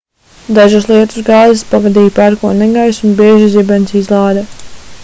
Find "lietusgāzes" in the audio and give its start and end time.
0.91-1.63